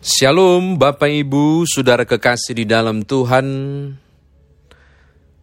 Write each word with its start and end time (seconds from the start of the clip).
Shalom 0.00 0.80
Bapak 0.80 1.12
Ibu, 1.12 1.68
Saudara 1.68 2.08
kekasih 2.08 2.56
di 2.56 2.64
dalam 2.64 3.04
Tuhan. 3.04 3.44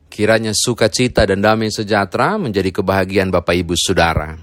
Kiranya 0.10 0.50
sukacita 0.50 1.30
dan 1.30 1.46
damai 1.46 1.69
sejahtera 1.69 2.42
menjadi 2.42 2.74
kebahagiaan 2.74 3.30
Bapak 3.30 3.54
Ibu 3.54 3.78
Saudara. 3.78 4.33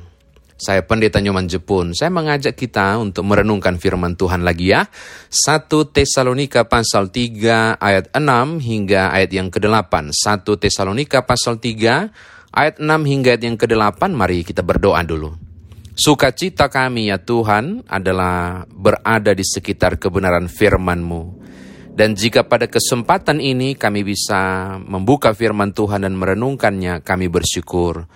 Saya 0.54 0.87
Pendeta 0.87 1.19
Nyoman 1.19 1.50
Jepun, 1.50 1.98
saya 1.98 2.14
mengajak 2.14 2.54
kita 2.54 2.95
untuk 3.03 3.27
merenungkan 3.27 3.74
firman 3.74 4.14
Tuhan 4.14 4.46
lagi 4.46 4.71
ya. 4.71 4.87
1 5.35 5.67
Tesalonika 5.90 6.62
pasal 6.71 7.10
3 7.10 7.83
ayat 7.83 8.15
6 8.15 8.62
hingga 8.62 9.10
ayat 9.10 9.35
yang 9.35 9.51
ke-8. 9.51 10.15
1 10.15 10.62
Tesalonika 10.62 11.26
pasal 11.26 11.58
3 11.58 12.54
ayat 12.54 12.78
6 12.78 12.87
hingga 12.87 13.35
ayat 13.35 13.42
yang 13.51 13.58
ke-8, 13.58 13.99
mari 14.15 14.46
kita 14.46 14.62
berdoa 14.62 15.03
dulu. 15.03 15.44
Sukacita 15.95 16.66
kami 16.66 17.06
ya 17.06 17.23
Tuhan 17.23 17.87
adalah 17.87 18.66
berada 18.66 19.30
di 19.30 19.47
sekitar 19.47 20.02
kebenaran 20.02 20.51
firman-Mu. 20.51 21.23
Dan 21.95 22.18
jika 22.18 22.42
pada 22.51 22.66
kesempatan 22.66 23.38
ini 23.38 23.78
kami 23.78 24.02
bisa 24.02 24.74
membuka 24.82 25.30
firman 25.30 25.70
Tuhan 25.70 26.02
dan 26.02 26.18
merenungkannya, 26.18 27.06
kami 27.06 27.30
bersyukur. 27.30 28.10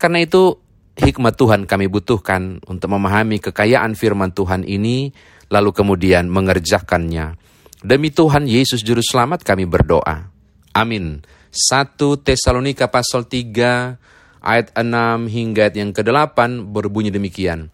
Karena 0.00 0.24
itu 0.24 0.56
hikmat 0.96 1.36
Tuhan 1.36 1.68
kami 1.68 1.92
butuhkan 1.92 2.64
untuk 2.64 2.88
memahami 2.96 3.36
kekayaan 3.44 3.92
firman 3.92 4.32
Tuhan 4.32 4.64
ini, 4.64 5.12
lalu 5.52 5.76
kemudian 5.76 6.32
mengerjakannya. 6.32 7.36
Demi 7.84 8.08
Tuhan 8.08 8.48
Yesus 8.48 8.80
Juru 8.80 9.04
Selamat 9.04 9.44
kami 9.44 9.68
berdoa. 9.68 10.32
Amin. 10.72 11.20
1 11.52 12.00
Tesalonika 12.24 12.88
pasal 12.88 13.28
3 13.28 14.17
ayat 14.48 14.72
6 14.72 15.28
hingga 15.28 15.68
ayat 15.68 15.76
yang 15.76 15.92
ke-8 15.92 16.64
berbunyi 16.72 17.12
demikian. 17.12 17.68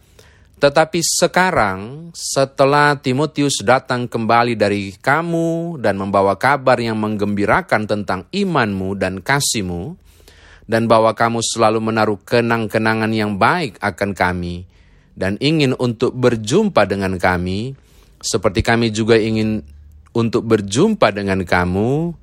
Tetapi 0.59 0.99
sekarang 1.03 2.11
setelah 2.11 2.99
Timotius 2.99 3.63
datang 3.63 4.07
kembali 4.11 4.59
dari 4.59 4.91
kamu 4.95 5.79
dan 5.79 5.95
membawa 5.95 6.35
kabar 6.35 6.75
yang 6.79 6.99
menggembirakan 6.99 7.87
tentang 7.87 8.27
imanmu 8.31 8.95
dan 8.99 9.23
kasihmu, 9.23 9.95
dan 10.65 10.87
bahwa 10.89 11.15
kamu 11.15 11.39
selalu 11.43 11.79
menaruh 11.79 12.19
kenang-kenangan 12.23 13.11
yang 13.11 13.35
baik 13.39 13.79
akan 13.83 14.11
kami, 14.15 14.67
dan 15.15 15.39
ingin 15.39 15.75
untuk 15.79 16.11
berjumpa 16.15 16.87
dengan 16.87 17.15
kami, 17.15 17.75
seperti 18.19 18.63
kami 18.65 18.89
juga 18.91 19.19
ingin 19.19 19.61
untuk 20.15 20.47
berjumpa 20.47 21.11
dengan 21.11 21.43
kamu, 21.43 22.15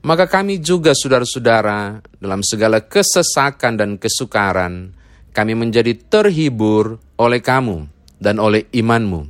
maka 0.00 0.24
kami 0.24 0.60
juga 0.60 0.96
saudara-saudara 0.96 2.00
dalam 2.16 2.40
segala 2.40 2.80
kesesakan 2.80 3.76
dan 3.76 3.90
kesukaran, 4.00 4.96
kami 5.36 5.52
menjadi 5.52 5.92
terhibur 5.92 6.96
oleh 7.20 7.40
kamu 7.44 7.84
dan 8.16 8.40
oleh 8.40 8.64
imanmu. 8.72 9.28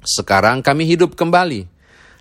Sekarang 0.00 0.62
kami 0.62 0.86
hidup 0.86 1.18
kembali, 1.18 1.66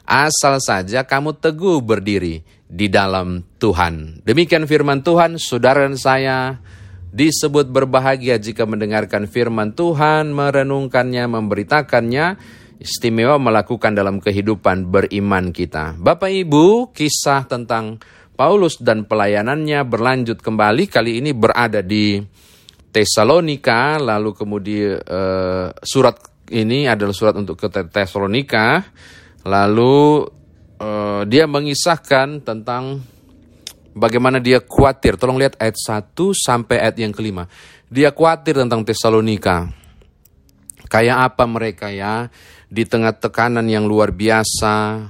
asal 0.03 0.57
saja 0.59 1.05
kamu 1.05 1.37
teguh 1.37 1.79
berdiri 1.79 2.41
di 2.69 2.89
dalam 2.89 3.45
Tuhan. 3.61 4.25
Demikian 4.25 4.65
firman 4.65 5.05
Tuhan, 5.05 5.37
saudara 5.37 5.85
dan 5.85 5.95
saya 5.97 6.57
disebut 7.09 7.73
berbahagia 7.73 8.37
jika 8.37 8.69
mendengarkan 8.69 9.25
firman 9.25 9.73
Tuhan, 9.73 10.29
merenungkannya, 10.29 11.25
memberitakannya, 11.25 12.27
istimewa 12.80 13.35
melakukan 13.35 13.91
dalam 13.91 14.23
kehidupan 14.23 14.88
beriman 14.88 15.52
kita. 15.52 15.99
Bapak 15.99 16.31
Ibu, 16.31 16.95
kisah 16.95 17.44
tentang 17.45 17.99
Paulus 18.39 18.80
dan 18.80 19.03
pelayanannya 19.03 19.83
berlanjut 19.83 20.39
kembali 20.39 20.88
kali 20.88 21.19
ini 21.19 21.36
berada 21.36 21.83
di 21.83 22.23
Tesalonika, 22.89 23.99
lalu 23.99 24.31
kemudian 24.31 24.95
uh, 24.95 25.69
surat 25.83 26.16
ini 26.49 26.88
adalah 26.88 27.13
surat 27.13 27.36
untuk 27.36 27.59
ke 27.59 27.67
Tesalonika, 27.69 28.81
lalu 29.43 30.23
uh, 30.80 31.21
dia 31.27 31.45
mengisahkan 31.45 32.41
tentang 32.47 33.03
bagaimana 33.91 34.39
dia 34.39 34.64
khawatir. 34.64 35.19
Tolong 35.19 35.38
lihat 35.38 35.59
ayat 35.59 35.77
1 35.77 36.15
sampai 36.33 36.80
ayat 36.80 36.98
yang 36.98 37.11
kelima. 37.11 37.45
Dia 37.92 38.15
khawatir 38.15 38.55
tentang 38.55 38.87
Tesalonika. 38.87 39.67
Kayak 40.89 41.30
apa 41.30 41.43
mereka 41.45 41.93
ya? 41.93 42.32
Di 42.69 42.85
tengah 42.85 43.17
tekanan 43.17 43.65
yang 43.65 43.89
luar 43.89 44.13
biasa, 44.13 45.02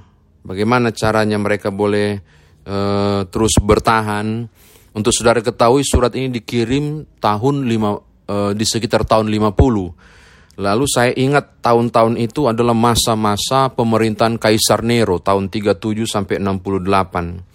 bagaimana 0.48 0.96
caranya 0.96 1.36
mereka 1.36 1.70
boleh 1.70 2.24
uh, 2.64 3.28
terus 3.28 3.60
bertahan. 3.60 4.48
Untuk 4.96 5.14
saudara 5.14 5.44
ketahui 5.44 5.84
surat 5.84 6.16
ini 6.16 6.32
dikirim 6.32 7.06
tahun 7.20 7.68
lima, 7.68 8.00
uh, 8.00 8.52
di 8.56 8.66
sekitar 8.66 9.04
tahun 9.04 9.28
50. 9.28 10.60
Lalu 10.60 10.86
saya 10.92 11.16
ingat 11.16 11.64
tahun-tahun 11.64 12.20
itu 12.20 12.52
adalah 12.52 12.76
masa-masa 12.76 13.72
pemerintahan 13.72 14.36
Kaisar 14.36 14.84
Nero 14.84 15.24
tahun 15.24 15.48
37 15.48 16.04
sampai 16.04 16.36
68. 16.42 17.48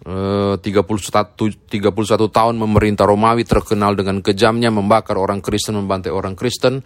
Uh, 0.00 0.56
31, 0.58 1.70
31 1.70 1.92
tahun 2.08 2.54
memerintah 2.56 3.04
Romawi 3.04 3.44
terkenal 3.44 3.94
dengan 3.94 4.24
kejamnya 4.24 4.72
membakar 4.72 5.20
orang 5.20 5.44
Kristen, 5.44 5.76
membantai 5.76 6.10
orang 6.10 6.34
Kristen. 6.34 6.82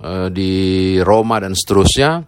Eh, 0.00 0.28
di 0.32 0.52
Roma 1.04 1.36
dan 1.36 1.52
seterusnya 1.52 2.24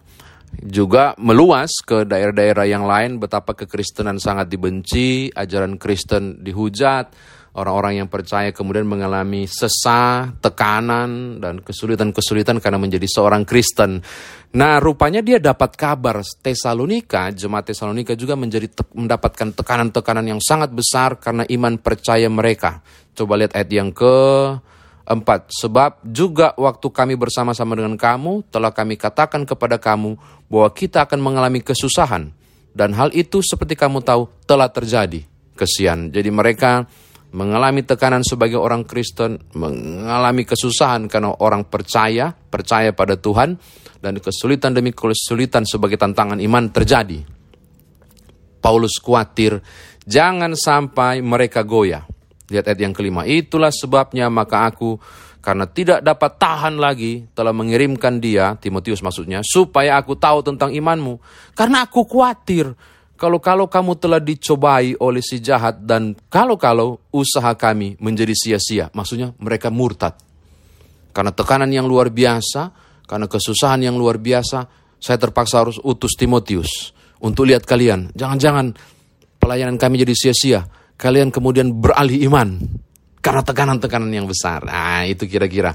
juga 0.55 1.17
meluas 1.19 1.81
ke 1.83 2.05
daerah-daerah 2.05 2.65
yang 2.69 2.85
lain 2.85 3.17
betapa 3.17 3.57
kekristenan 3.57 4.21
sangat 4.21 4.47
dibenci, 4.47 5.27
ajaran 5.33 5.75
Kristen 5.75 6.39
dihujat, 6.45 7.11
orang-orang 7.59 8.05
yang 8.05 8.07
percaya 8.07 8.55
kemudian 8.55 8.87
mengalami 8.87 9.49
sesah, 9.49 10.31
tekanan 10.39 11.41
dan 11.43 11.59
kesulitan-kesulitan 11.59 12.63
karena 12.63 12.79
menjadi 12.79 13.03
seorang 13.09 13.43
Kristen. 13.43 13.99
Nah, 14.55 14.79
rupanya 14.79 15.19
dia 15.19 15.41
dapat 15.41 15.75
kabar 15.75 16.23
Tesalonika, 16.23 17.33
jemaat 17.35 17.75
Tesalonika 17.75 18.15
juga 18.15 18.39
menjadi 18.39 18.71
te 18.71 18.87
mendapatkan 18.95 19.51
tekanan-tekanan 19.51 20.37
yang 20.37 20.39
sangat 20.39 20.71
besar 20.71 21.19
karena 21.19 21.43
iman 21.51 21.75
percaya 21.81 22.31
mereka. 22.31 22.79
Coba 23.11 23.35
lihat 23.35 23.51
ayat 23.51 23.69
yang 23.71 23.91
ke 23.91 24.15
Empat, 25.05 25.53
sebab 25.53 26.01
juga 26.01 26.57
waktu 26.57 26.89
kami 26.89 27.13
bersama-sama 27.13 27.77
dengan 27.77 27.93
kamu, 27.93 28.49
telah 28.49 28.73
kami 28.73 28.97
katakan 28.97 29.45
kepada 29.45 29.77
kamu 29.77 30.17
bahwa 30.49 30.69
kita 30.73 31.05
akan 31.05 31.21
mengalami 31.21 31.61
kesusahan. 31.61 32.33
Dan 32.73 32.97
hal 32.97 33.13
itu 33.13 33.39
seperti 33.45 33.77
kamu 33.77 34.01
tahu 34.01 34.25
telah 34.49 34.65
terjadi. 34.73 35.21
Kesian. 35.55 36.09
Jadi 36.09 36.27
mereka 36.33 36.83
mengalami 37.37 37.85
tekanan 37.85 38.25
sebagai 38.25 38.57
orang 38.57 38.81
Kristen, 38.83 39.39
mengalami 39.53 40.41
kesusahan 40.41 41.05
karena 41.05 41.37
orang 41.37 41.69
percaya, 41.69 42.33
percaya 42.33 42.89
pada 42.89 43.13
Tuhan, 43.13 43.55
dan 44.01 44.17
kesulitan 44.17 44.73
demi 44.73 44.89
kesulitan 44.89 45.69
sebagai 45.69 46.01
tantangan 46.01 46.41
iman 46.41 46.65
terjadi. 46.73 47.21
Paulus 48.57 48.97
khawatir, 48.97 49.61
jangan 50.01 50.57
sampai 50.57 51.21
mereka 51.21 51.61
goyah 51.61 52.14
Lihat 52.49 52.69
ayat 52.69 52.79
yang 52.81 52.93
kelima. 52.93 53.25
Itulah 53.25 53.73
sebabnya 53.73 54.29
maka 54.29 54.69
aku 54.69 54.97
karena 55.45 55.69
tidak 55.69 56.01
dapat 56.01 56.41
tahan 56.41 56.81
lagi 56.81 57.29
telah 57.37 57.53
mengirimkan 57.53 58.17
dia, 58.17 58.57
Timotius 58.57 59.05
maksudnya, 59.05 59.45
supaya 59.45 60.01
aku 60.01 60.17
tahu 60.17 60.41
tentang 60.41 60.73
imanmu. 60.73 61.21
Karena 61.53 61.85
aku 61.85 62.01
khawatir 62.01 62.73
kalau-kalau 63.13 63.69
kamu 63.69 63.93
telah 64.01 64.17
dicobai 64.17 64.97
oleh 64.97 65.21
si 65.21 65.37
jahat 65.37 65.85
dan 65.85 66.17
kalau-kalau 66.33 66.97
usaha 67.13 67.53
kami 67.53 67.93
menjadi 68.01 68.33
sia-sia. 68.33 68.89
Maksudnya 68.89 69.37
mereka 69.37 69.69
murtad. 69.69 70.17
Karena 71.13 71.29
tekanan 71.29 71.69
yang 71.69 71.85
luar 71.85 72.09
biasa, 72.09 72.73
karena 73.05 73.29
kesusahan 73.29 73.85
yang 73.85 74.01
luar 74.01 74.17
biasa, 74.17 74.65
saya 74.97 75.21
terpaksa 75.21 75.61
harus 75.61 75.77
utus 75.85 76.17
Timotius 76.17 76.89
untuk 77.21 77.45
lihat 77.45 77.69
kalian. 77.69 78.11
Jangan-jangan 78.17 78.73
pelayanan 79.37 79.77
kami 79.77 80.01
jadi 80.01 80.17
sia-sia 80.17 80.65
kalian 80.95 81.31
kemudian 81.31 81.75
beralih 81.75 82.27
iman 82.31 82.59
karena 83.19 83.41
tekanan-tekanan 83.41 84.11
yang 84.13 84.29
besar. 84.29 84.63
Nah, 84.63 85.03
itu 85.09 85.25
kira-kira. 85.25 85.73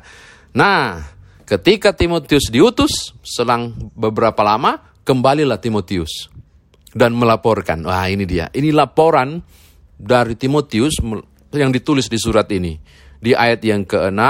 Nah, 0.55 1.03
ketika 1.43 1.91
Timotius 1.91 2.47
diutus, 2.47 3.11
selang 3.27 3.91
beberapa 3.99 4.41
lama, 4.47 4.79
kembalilah 5.03 5.59
Timotius 5.59 6.31
dan 6.95 7.15
melaporkan. 7.19 7.83
Wah, 7.83 8.07
ini 8.07 8.23
dia. 8.23 8.47
Ini 8.55 8.71
laporan 8.71 9.43
dari 9.99 10.39
Timotius 10.39 11.03
yang 11.51 11.75
ditulis 11.75 12.07
di 12.07 12.19
surat 12.19 12.47
ini. 12.55 12.79
Di 13.21 13.37
ayat 13.37 13.61
yang 13.67 13.85
ke-6 13.85 14.23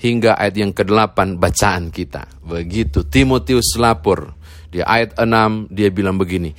hingga 0.00 0.34
ayat 0.40 0.54
yang 0.58 0.72
ke-8 0.74 1.38
bacaan 1.38 1.92
kita. 1.92 2.26
Begitu 2.42 3.06
Timotius 3.06 3.78
lapor. 3.78 4.34
Di 4.72 4.80
ayat 4.80 5.20
6 5.20 5.68
dia 5.68 5.92
bilang 5.92 6.16
begini. 6.16 6.50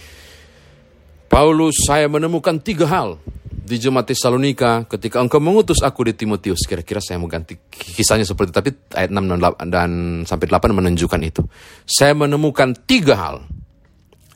Paulus 1.29 1.85
saya 1.85 2.09
menemukan 2.09 2.57
tiga 2.57 2.89
hal 2.89 3.21
di 3.69 3.77
jemaat 3.77 4.09
Tesalonika 4.09 4.89
ketika 4.89 5.21
engkau 5.21 5.37
mengutus 5.37 5.85
aku 5.85 6.09
di 6.09 6.17
Timotius. 6.17 6.65
Kira-kira 6.65 6.97
saya 6.97 7.21
mau 7.21 7.29
ganti 7.29 7.53
kisahnya 7.69 8.25
seperti 8.25 8.49
tapi 8.49 8.73
ayat 8.97 9.13
6 9.13 9.29
dan, 9.29 9.37
8, 9.37 9.69
dan 9.69 9.89
sampai 10.25 10.49
8 10.49 10.73
menunjukkan 10.73 11.21
itu. 11.21 11.45
Saya 11.85 12.17
menemukan 12.17 12.73
tiga 12.89 13.13
hal 13.13 13.45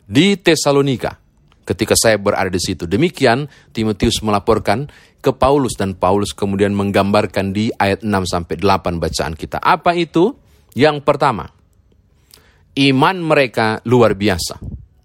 di 0.05 0.37
Tesalonika 0.37 1.17
ketika 1.65 1.97
saya 1.97 2.21
berada 2.21 2.53
di 2.53 2.61
situ. 2.61 2.85
Demikian 2.85 3.49
Timotius 3.73 4.21
melaporkan 4.21 4.93
ke 5.17 5.33
Paulus 5.33 5.73
dan 5.73 5.97
Paulus 5.97 6.37
kemudian 6.37 6.77
menggambarkan 6.77 7.49
di 7.49 7.73
ayat 7.73 8.05
6 8.05 8.29
sampai 8.29 8.61
8 8.61 9.01
bacaan 9.01 9.33
kita. 9.33 9.57
Apa 9.57 9.97
itu? 9.97 10.37
Yang 10.73 11.05
pertama, 11.05 11.53
Iman 12.73 13.21
mereka 13.21 13.85
luar 13.85 14.17
biasa. 14.17 14.57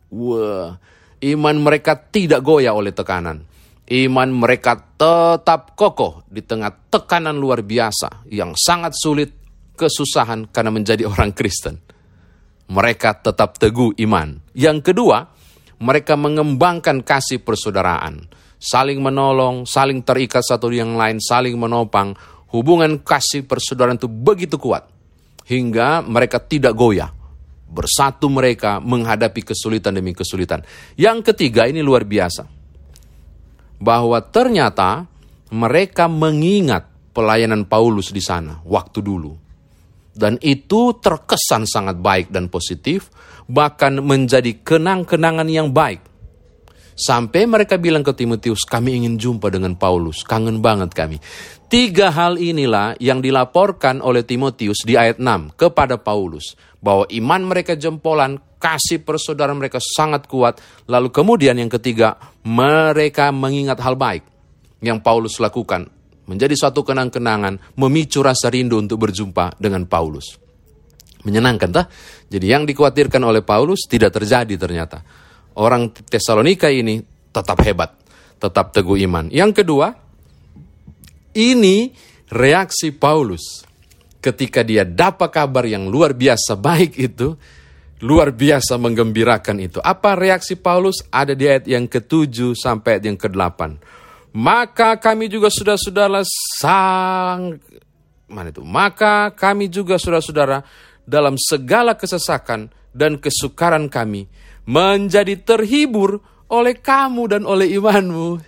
Wah, 0.08 0.80
iman 1.20 1.56
mereka 1.60 2.00
tidak 2.00 2.40
goyah 2.40 2.72
oleh 2.72 2.96
tekanan. 2.96 3.44
Iman 3.88 4.36
mereka 4.36 4.76
tetap 4.76 5.72
kokoh 5.72 6.28
di 6.28 6.44
tengah 6.44 6.92
tekanan 6.92 7.40
luar 7.40 7.64
biasa 7.64 8.28
yang 8.28 8.52
sangat 8.52 8.92
sulit 8.92 9.32
kesusahan 9.80 10.52
karena 10.52 10.68
menjadi 10.68 11.08
orang 11.08 11.32
Kristen. 11.32 11.80
Mereka 12.68 13.24
tetap 13.24 13.56
teguh 13.56 13.96
iman. 14.04 14.44
Yang 14.52 14.92
kedua, 14.92 15.24
mereka 15.80 16.20
mengembangkan 16.20 17.00
kasih 17.00 17.40
persaudaraan, 17.40 18.28
saling 18.60 19.00
menolong, 19.00 19.64
saling 19.64 20.04
terikat 20.04 20.44
satu 20.44 20.68
yang 20.68 20.92
lain, 20.92 21.16
saling 21.16 21.56
menopang. 21.56 22.12
Hubungan 22.52 23.00
kasih 23.00 23.48
persaudaraan 23.48 23.96
itu 23.96 24.08
begitu 24.08 24.60
kuat 24.60 24.84
hingga 25.48 26.04
mereka 26.04 26.44
tidak 26.44 26.76
goyah. 26.76 27.08
Bersatu 27.68 28.28
mereka 28.28 28.84
menghadapi 28.84 29.48
kesulitan 29.48 29.96
demi 29.96 30.12
kesulitan. 30.12 30.60
Yang 30.92 31.32
ketiga 31.32 31.64
ini 31.64 31.80
luar 31.80 32.04
biasa. 32.04 32.57
Bahwa 33.78 34.18
ternyata 34.20 35.06
mereka 35.54 36.10
mengingat 36.10 36.90
pelayanan 37.14 37.66
Paulus 37.66 38.12
di 38.12 38.20
sana 38.20 38.60
waktu 38.62 39.00
dulu. 39.00 39.32
Dan 40.18 40.34
itu 40.42 40.98
terkesan 40.98 41.62
sangat 41.62 42.02
baik 42.02 42.34
dan 42.34 42.50
positif, 42.50 43.06
bahkan 43.46 44.02
menjadi 44.02 44.50
kenang-kenangan 44.66 45.46
yang 45.46 45.70
baik. 45.70 46.02
Sampai 46.98 47.46
mereka 47.46 47.78
bilang 47.78 48.02
ke 48.02 48.10
Timotius, 48.10 48.66
kami 48.66 48.98
ingin 48.98 49.14
jumpa 49.22 49.54
dengan 49.54 49.78
Paulus, 49.78 50.26
kangen 50.26 50.58
banget 50.58 50.90
kami. 50.90 51.22
Tiga 51.70 52.10
hal 52.10 52.42
inilah 52.42 52.98
yang 52.98 53.22
dilaporkan 53.22 54.02
oleh 54.02 54.26
Timotius 54.26 54.82
di 54.82 54.98
ayat 54.98 55.22
6 55.22 55.54
kepada 55.54 55.94
Paulus. 55.94 56.58
Bahwa 56.78 57.04
iman 57.10 57.42
mereka 57.42 57.74
jempolan, 57.74 58.38
kasih 58.62 59.02
persaudaraan 59.02 59.58
mereka 59.58 59.82
sangat 59.82 60.30
kuat. 60.30 60.62
Lalu 60.86 61.10
kemudian 61.10 61.58
yang 61.58 61.70
ketiga, 61.70 62.18
mereka 62.46 63.34
mengingat 63.34 63.82
hal 63.82 63.98
baik 63.98 64.22
yang 64.82 65.02
Paulus 65.02 65.42
lakukan. 65.42 65.90
Menjadi 66.28 66.54
suatu 66.54 66.84
kenang-kenangan, 66.84 67.74
memicu 67.80 68.20
rasa 68.20 68.52
rindu 68.52 68.78
untuk 68.78 69.00
berjumpa 69.08 69.56
dengan 69.56 69.88
Paulus. 69.88 70.36
Menyenangkan 71.24 71.70
tak? 71.72 71.86
Jadi 72.30 72.46
yang 72.46 72.62
dikhawatirkan 72.68 73.22
oleh 73.24 73.42
Paulus 73.42 73.88
tidak 73.90 74.14
terjadi 74.14 74.54
ternyata 74.54 75.02
orang 75.58 75.90
Tesalonika 75.90 76.70
ini 76.70 77.02
tetap 77.34 77.58
hebat, 77.66 77.90
tetap 78.38 78.70
teguh 78.70 78.96
iman. 79.10 79.26
Yang 79.28 79.62
kedua, 79.64 79.90
ini 81.34 81.90
reaksi 82.30 82.94
Paulus 82.94 83.66
ketika 84.32 84.60
dia 84.60 84.84
dapat 84.84 85.32
kabar 85.32 85.64
yang 85.64 85.88
luar 85.88 86.12
biasa 86.12 86.54
baik 86.60 86.92
itu, 87.00 87.34
luar 88.04 88.30
biasa 88.36 88.76
menggembirakan 88.76 89.56
itu. 89.64 89.78
Apa 89.80 90.14
reaksi 90.14 90.54
Paulus? 90.60 91.00
Ada 91.08 91.32
di 91.32 91.44
ayat 91.48 91.64
yang 91.66 91.88
ketujuh 91.88 92.52
sampai 92.52 92.98
ayat 92.98 93.04
yang 93.08 93.18
kedelapan. 93.18 93.80
Maka 94.36 95.00
kami 95.00 95.26
juga 95.32 95.48
sudah-saudara 95.48 96.20
sang 96.60 97.58
mana 98.28 98.52
itu? 98.52 98.60
Maka 98.62 99.32
kami 99.32 99.72
juga 99.72 99.96
saudara-saudara 99.96 100.60
dalam 101.08 101.40
segala 101.40 101.96
kesesakan 101.96 102.68
dan 102.92 103.16
kesukaran 103.16 103.88
kami 103.88 104.28
menjadi 104.68 105.40
terhibur 105.40 106.20
oleh 106.52 106.76
kamu 106.76 107.22
dan 107.32 107.42
oleh 107.48 107.72
imanmu. 107.72 108.28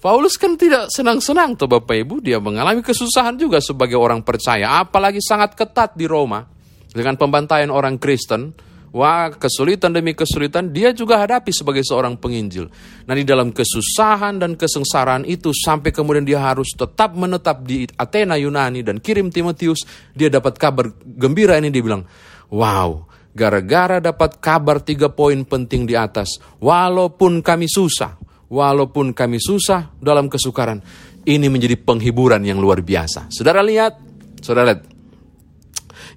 Paulus 0.00 0.40
kan 0.40 0.56
tidak 0.56 0.88
senang-senang 0.88 1.60
tuh 1.60 1.68
Bapak 1.68 1.92
Ibu, 1.92 2.24
dia 2.24 2.40
mengalami 2.40 2.80
kesusahan 2.80 3.36
juga 3.36 3.60
sebagai 3.60 4.00
orang 4.00 4.24
percaya, 4.24 4.80
apalagi 4.80 5.20
sangat 5.20 5.52
ketat 5.52 5.92
di 5.92 6.08
Roma 6.08 6.40
dengan 6.88 7.20
pembantaian 7.20 7.68
orang 7.68 8.00
Kristen. 8.00 8.56
Wah, 8.96 9.30
kesulitan 9.30 9.92
demi 9.92 10.16
kesulitan 10.16 10.72
dia 10.72 10.90
juga 10.90 11.20
hadapi 11.20 11.52
sebagai 11.52 11.84
seorang 11.84 12.16
penginjil. 12.16 12.66
Nah, 13.06 13.14
di 13.14 13.22
dalam 13.22 13.54
kesusahan 13.54 14.40
dan 14.40 14.56
kesengsaraan 14.56 15.28
itu 15.28 15.52
sampai 15.54 15.94
kemudian 15.94 16.24
dia 16.26 16.42
harus 16.42 16.74
tetap 16.74 17.14
menetap 17.14 17.62
di 17.62 17.86
Athena 17.94 18.34
Yunani 18.34 18.82
dan 18.82 18.98
kirim 18.98 19.28
Timotius, 19.28 19.84
dia 20.16 20.26
dapat 20.26 20.58
kabar 20.58 20.90
gembira 21.06 21.60
ini 21.60 21.70
dia 21.70 21.84
bilang, 21.84 22.02
"Wow, 22.50 23.06
gara-gara 23.36 24.02
dapat 24.02 24.42
kabar 24.42 24.82
tiga 24.82 25.12
poin 25.12 25.44
penting 25.46 25.86
di 25.86 25.94
atas. 25.94 26.40
Walaupun 26.58 27.46
kami 27.46 27.70
susah, 27.70 28.18
walaupun 28.50 29.14
kami 29.14 29.38
susah 29.38 29.94
dalam 30.02 30.26
kesukaran, 30.26 30.82
ini 31.24 31.46
menjadi 31.46 31.78
penghiburan 31.78 32.42
yang 32.42 32.58
luar 32.58 32.82
biasa. 32.82 33.30
Saudara 33.30 33.62
lihat, 33.62 33.96
saudara 34.42 34.74
lihat, 34.74 34.82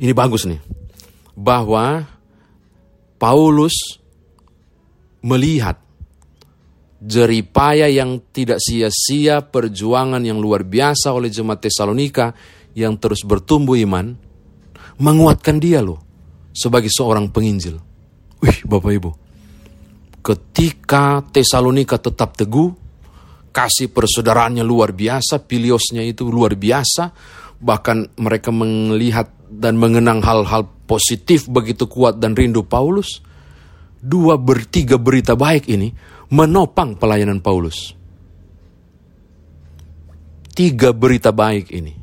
ini 0.01 0.11
bagus 0.11 0.49
nih, 0.49 0.59
bahwa 1.37 2.03
Paulus 3.21 4.01
melihat 5.23 5.79
jeripaya 6.99 7.87
yang 7.87 8.19
tidak 8.33 8.59
sia-sia, 8.59 9.45
perjuangan 9.45 10.23
yang 10.23 10.41
luar 10.41 10.67
biasa 10.67 11.13
oleh 11.13 11.29
jemaat 11.31 11.63
Tesalonika 11.63 12.33
yang 12.73 12.97
terus 12.97 13.21
bertumbuh 13.23 13.77
iman, 13.79 14.17
menguatkan 14.97 15.61
dia 15.61 15.79
loh 15.79 16.01
sebagai 16.55 16.89
seorang 16.89 17.29
penginjil. 17.29 17.77
Wih, 18.39 18.59
Bapak 18.67 18.91
Ibu. 18.91 19.22
Ketika 20.23 21.19
Tesalonika 21.35 21.99
tetap 21.99 22.39
teguh, 22.39 22.71
kasih 23.51 23.91
persaudaraannya 23.91 24.63
luar 24.63 24.95
biasa, 24.95 25.43
piliosnya 25.43 25.99
itu 25.99 26.31
luar 26.31 26.55
biasa, 26.55 27.11
bahkan 27.59 28.07
mereka 28.15 28.49
melihat 28.55 29.27
dan 29.51 29.75
mengenang 29.75 30.23
hal-hal 30.23 30.63
positif 30.87 31.45
begitu 31.51 31.91
kuat 31.91 32.23
dan 32.23 32.33
rindu 32.39 32.63
Paulus. 32.63 33.19
Dua 34.03 34.39
bertiga 34.39 34.95
berita 34.95 35.35
baik 35.35 35.67
ini 35.67 35.91
menopang 36.31 36.95
pelayanan 36.95 37.39
Paulus. 37.39 37.95
Tiga 40.55 40.95
berita 40.95 41.35
baik 41.35 41.67
ini 41.71 41.93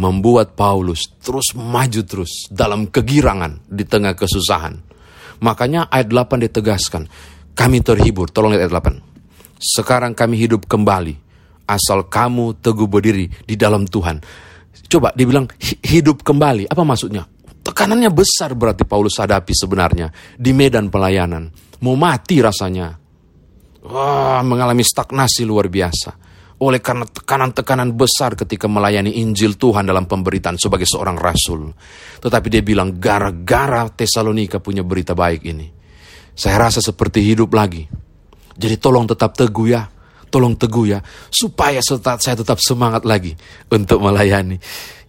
membuat 0.00 0.56
Paulus 0.56 1.12
terus 1.20 1.52
maju 1.54 2.00
terus 2.06 2.48
dalam 2.48 2.88
kegirangan 2.88 3.68
di 3.68 3.84
tengah 3.84 4.16
kesusahan. 4.16 4.74
Makanya 5.40 5.88
ayat 5.88 6.12
8 6.12 6.44
ditegaskan, 6.50 7.08
kami 7.60 7.84
terhibur, 7.84 8.32
tolong 8.32 8.56
lihat 8.56 8.72
ayat 8.72 8.96
8. 8.96 9.60
Sekarang 9.60 10.16
kami 10.16 10.40
hidup 10.40 10.64
kembali, 10.64 11.12
asal 11.68 12.08
kamu 12.08 12.56
teguh 12.64 12.88
berdiri 12.88 13.28
di 13.44 13.52
dalam 13.60 13.84
Tuhan. 13.84 14.16
Coba 14.88 15.12
dibilang 15.12 15.44
hidup 15.84 16.24
kembali, 16.24 16.72
apa 16.72 16.80
maksudnya? 16.80 17.28
Tekanannya 17.60 18.08
besar 18.08 18.56
berarti 18.56 18.88
Paulus 18.88 19.20
hadapi 19.20 19.52
sebenarnya 19.52 20.08
di 20.40 20.56
medan 20.56 20.88
pelayanan. 20.88 21.52
Mau 21.84 21.92
mati 22.00 22.40
rasanya. 22.40 22.96
Wah, 23.84 24.40
mengalami 24.40 24.80
stagnasi 24.80 25.44
luar 25.44 25.68
biasa 25.68 26.30
oleh 26.60 26.80
karena 26.84 27.08
tekanan-tekanan 27.08 27.96
besar 27.96 28.36
ketika 28.36 28.68
melayani 28.68 29.16
Injil 29.24 29.56
Tuhan 29.56 29.88
dalam 29.88 30.04
pemberitaan 30.04 30.60
sebagai 30.60 30.84
seorang 30.84 31.16
rasul. 31.16 31.72
Tetapi 32.20 32.46
dia 32.52 32.60
bilang, 32.60 33.00
gara-gara 33.00 33.88
Tesalonika 33.88 34.60
punya 34.60 34.84
berita 34.84 35.16
baik 35.16 35.40
ini. 35.48 35.79
Saya 36.40 36.56
rasa 36.56 36.80
seperti 36.80 37.20
hidup 37.20 37.52
lagi. 37.52 37.84
Jadi 38.56 38.80
tolong 38.80 39.04
tetap 39.04 39.36
teguh 39.36 39.68
ya. 39.68 39.84
Tolong 40.32 40.56
teguh 40.56 40.88
ya. 40.88 41.04
Supaya 41.28 41.84
saya 41.84 42.36
tetap 42.40 42.56
semangat 42.64 43.04
lagi 43.04 43.36
untuk 43.68 44.00
melayani. 44.00 44.56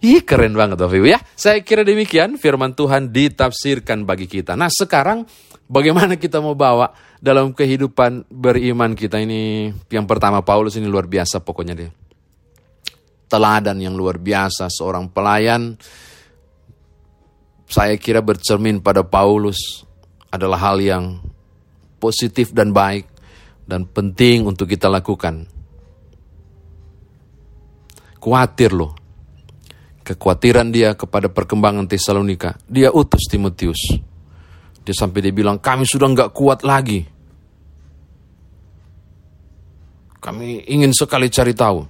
Ih 0.04 0.20
keren 0.28 0.52
banget 0.52 0.76
Bapak 0.76 0.92
Ibu 0.92 1.08
ya. 1.08 1.24
Saya 1.32 1.64
kira 1.64 1.88
demikian 1.88 2.36
firman 2.36 2.76
Tuhan 2.76 3.16
ditafsirkan 3.16 4.04
bagi 4.04 4.28
kita. 4.28 4.60
Nah 4.60 4.68
sekarang 4.68 5.24
bagaimana 5.72 6.20
kita 6.20 6.44
mau 6.44 6.52
bawa 6.52 6.92
dalam 7.16 7.56
kehidupan 7.56 8.28
beriman 8.28 8.92
kita 8.92 9.16
ini 9.16 9.72
yang 9.88 10.04
pertama 10.04 10.44
Paulus 10.44 10.76
ini 10.76 10.84
luar 10.84 11.08
biasa 11.08 11.40
pokoknya 11.40 11.74
dia 11.78 11.88
teladan 13.30 13.80
yang 13.80 13.96
luar 13.96 14.20
biasa 14.20 14.68
seorang 14.68 15.08
pelayan 15.08 15.72
saya 17.64 17.96
kira 17.96 18.20
bercermin 18.20 18.84
pada 18.84 19.00
Paulus 19.00 19.86
adalah 20.32 20.58
hal 20.72 20.80
yang 20.80 21.20
positif 22.00 22.50
dan 22.56 22.72
baik 22.72 23.06
dan 23.68 23.84
penting 23.84 24.48
untuk 24.48 24.66
kita 24.66 24.88
lakukan. 24.88 25.46
Kuatir 28.18 28.72
loh. 28.72 28.96
Kekhawatiran 30.02 30.74
dia 30.74 30.98
kepada 30.98 31.30
perkembangan 31.30 31.86
Tesalonika. 31.86 32.58
Dia 32.66 32.90
utus 32.90 33.30
Timotius 33.30 34.02
dia 34.82 34.94
sampai 34.94 35.22
dia 35.22 35.30
bilang, 35.30 35.62
kami 35.62 35.86
sudah 35.86 36.10
nggak 36.10 36.30
kuat 36.34 36.66
lagi. 36.66 37.06
Kami 40.22 40.66
ingin 40.70 40.90
sekali 40.94 41.30
cari 41.30 41.54
tahu. 41.54 41.80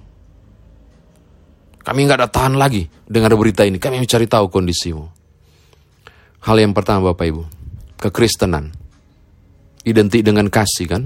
Kami 1.83 1.99
nggak 2.05 2.19
ada 2.21 2.29
tahan 2.29 2.55
lagi 2.55 2.85
dengar 3.05 3.33
berita 3.33 3.65
ini. 3.65 3.81
Kami 3.81 3.97
mencari 4.01 4.29
tahu 4.29 4.45
kondisimu. 4.49 5.05
Hal 6.45 6.57
yang 6.61 6.73
pertama 6.73 7.11
Bapak 7.11 7.25
Ibu, 7.29 7.43
kekristenan. 7.99 8.73
Identik 9.83 10.23
dengan 10.23 10.47
kasih 10.47 10.87
kan? 10.87 11.03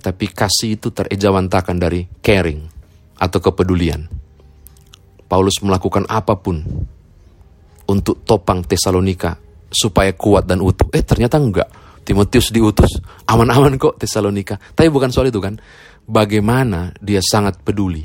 Tapi 0.00 0.32
kasih 0.32 0.80
itu 0.80 0.88
terejawantakan 0.88 1.76
dari 1.76 2.08
caring 2.24 2.64
atau 3.20 3.38
kepedulian. 3.38 4.08
Paulus 5.28 5.60
melakukan 5.60 6.08
apa 6.08 6.34
pun 6.40 6.64
untuk 7.86 8.24
topang 8.24 8.64
Tesalonika 8.64 9.36
supaya 9.70 10.10
kuat 10.16 10.48
dan 10.48 10.64
utuh. 10.64 10.88
Eh 10.90 11.04
ternyata 11.04 11.38
enggak. 11.38 11.68
Timotius 12.00 12.50
diutus, 12.50 12.98
aman-aman 13.28 13.76
kok 13.76 14.00
Tesalonika. 14.00 14.56
Tapi 14.56 14.88
bukan 14.88 15.12
soal 15.12 15.28
itu 15.28 15.38
kan. 15.38 15.54
Bagaimana 16.08 16.90
dia 16.98 17.22
sangat 17.22 17.60
peduli. 17.62 18.02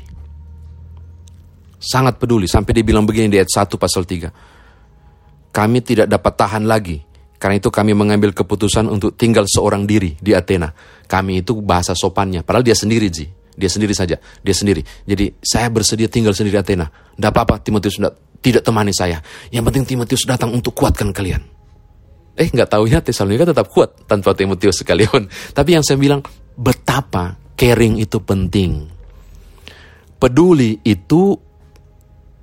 Sangat 1.80 2.20
peduli. 2.20 2.46
Sampai 2.46 2.76
dia 2.76 2.84
bilang 2.86 3.02
begini 3.02 3.32
di 3.32 3.38
ayat 3.40 3.50
1 3.50 3.74
pasal 3.80 4.06
3. 4.06 5.50
Kami 5.50 5.78
tidak 5.82 6.06
dapat 6.06 6.32
tahan 6.38 6.68
lagi. 6.68 7.00
Karena 7.36 7.60
itu 7.60 7.68
kami 7.68 7.92
mengambil 7.92 8.32
keputusan 8.32 8.88
untuk 8.88 9.14
tinggal 9.14 9.44
seorang 9.44 9.84
diri 9.84 10.16
di 10.16 10.32
Athena. 10.32 10.72
Kami 11.06 11.44
itu 11.44 11.60
bahasa 11.60 11.92
sopannya. 11.92 12.42
Padahal 12.42 12.64
dia 12.64 12.76
sendiri, 12.76 13.12
Ji. 13.12 13.28
Dia 13.56 13.72
sendiri 13.72 13.96
saja. 13.96 14.20
Dia 14.20 14.54
sendiri. 14.56 14.84
Jadi 15.08 15.32
saya 15.40 15.72
bersedia 15.72 16.08
tinggal 16.12 16.36
sendiri 16.36 16.56
di 16.56 16.60
Athena. 16.60 16.86
Tidak 16.88 17.30
apa-apa 17.32 17.60
Timotius 17.64 17.96
tidak 18.44 18.62
temani 18.62 18.92
saya. 18.92 19.18
Yang 19.48 19.64
penting 19.72 19.84
Timotius 19.96 20.28
datang 20.28 20.52
untuk 20.52 20.76
kuatkan 20.76 21.10
kalian. 21.10 21.40
Eh 22.36 22.52
nggak 22.52 22.68
tahu 22.68 22.84
ya 22.84 23.00
Tesalonika 23.00 23.48
tetap 23.48 23.72
kuat 23.72 24.04
tanpa 24.04 24.36
Timotius 24.36 24.84
sekalian. 24.84 25.24
Tapi 25.56 25.70
yang 25.72 25.82
saya 25.82 25.96
bilang 25.96 26.20
betapa 26.54 27.36
caring 27.56 27.96
itu 27.96 28.20
penting. 28.20 28.92
Peduli 30.20 30.80
itu 30.84 31.36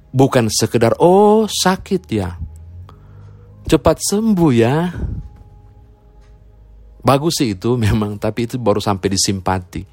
bukan 0.10 0.50
sekedar 0.50 0.98
oh 0.98 1.46
sakit 1.46 2.04
ya. 2.10 2.34
Cepat 3.64 3.98
sembuh 4.00 4.52
ya. 4.52 4.92
Bagus 7.04 7.44
sih 7.44 7.52
itu 7.56 7.76
memang, 7.76 8.16
tapi 8.16 8.48
itu 8.48 8.56
baru 8.56 8.80
sampai 8.80 9.08
di 9.12 9.20
simpati. 9.20 9.84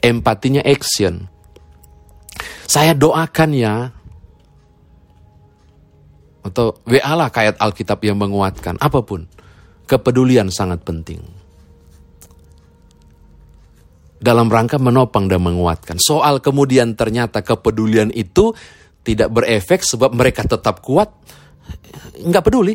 Empatinya 0.00 0.64
action. 0.64 1.20
Saya 2.64 2.96
doakan 2.96 3.50
ya, 3.52 3.92
atau 6.40 6.80
WA 6.88 7.12
lah 7.12 7.28
kayak 7.28 7.60
Alkitab 7.60 8.00
yang 8.00 8.16
menguatkan, 8.16 8.80
apa 8.80 9.04
pun. 9.04 9.28
Kepedulian 9.84 10.48
sangat 10.48 10.80
penting. 10.86 11.20
Dalam 14.20 14.46
rangka 14.52 14.76
menopang 14.78 15.26
dan 15.26 15.42
menguatkan. 15.42 15.96
Soal 15.98 16.38
kemudian 16.44 16.94
ternyata 16.94 17.40
kepedulian 17.42 18.12
itu 18.12 18.52
tidak 19.02 19.32
berefek 19.32 19.82
sebab 19.82 20.12
mereka 20.12 20.44
tetap 20.44 20.84
kuat, 20.84 21.10
nggak 22.20 22.44
peduli. 22.44 22.74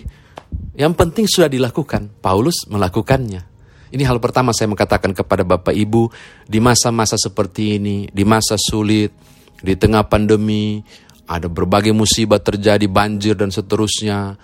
Yang 0.76 0.94
penting 0.96 1.26
sudah 1.28 1.48
dilakukan. 1.48 2.20
Paulus 2.20 2.68
melakukannya. 2.68 3.56
Ini 3.96 4.04
hal 4.04 4.20
pertama 4.20 4.52
saya 4.52 4.68
mengatakan 4.68 5.16
kepada 5.16 5.48
Bapak 5.48 5.72
Ibu 5.72 6.12
di 6.50 6.60
masa-masa 6.60 7.16
seperti 7.16 7.80
ini, 7.80 8.12
di 8.12 8.28
masa 8.28 8.60
sulit, 8.60 9.14
di 9.62 9.74
tengah 9.80 10.04
pandemi, 10.04 10.84
ada 11.26 11.48
berbagai 11.48 11.96
musibah 11.96 12.44
terjadi, 12.44 12.86
banjir 12.86 13.40
dan 13.40 13.50
seterusnya. 13.50 14.38